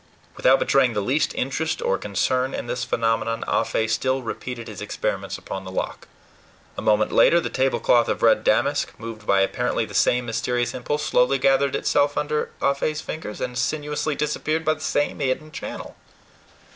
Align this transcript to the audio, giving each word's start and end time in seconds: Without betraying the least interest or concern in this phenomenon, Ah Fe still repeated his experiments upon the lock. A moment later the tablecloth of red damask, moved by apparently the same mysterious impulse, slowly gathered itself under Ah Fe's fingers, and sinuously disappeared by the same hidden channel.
Without 0.35 0.57
betraying 0.57 0.93
the 0.93 0.99
least 0.99 1.31
interest 1.35 1.79
or 1.79 1.95
concern 1.95 2.55
in 2.55 2.65
this 2.65 2.83
phenomenon, 2.83 3.43
Ah 3.47 3.63
Fe 3.63 3.85
still 3.85 4.23
repeated 4.23 4.67
his 4.67 4.81
experiments 4.81 5.37
upon 5.37 5.63
the 5.63 5.69
lock. 5.69 6.07
A 6.75 6.81
moment 6.81 7.11
later 7.11 7.39
the 7.39 7.51
tablecloth 7.51 8.07
of 8.09 8.23
red 8.23 8.43
damask, 8.43 8.97
moved 8.97 9.27
by 9.27 9.41
apparently 9.41 9.85
the 9.85 9.93
same 9.93 10.25
mysterious 10.25 10.73
impulse, 10.73 11.05
slowly 11.05 11.37
gathered 11.37 11.75
itself 11.75 12.17
under 12.17 12.49
Ah 12.63 12.73
Fe's 12.73 12.99
fingers, 12.99 13.39
and 13.39 13.55
sinuously 13.55 14.15
disappeared 14.17 14.65
by 14.65 14.73
the 14.73 14.81
same 14.81 15.19
hidden 15.19 15.51
channel. 15.51 15.95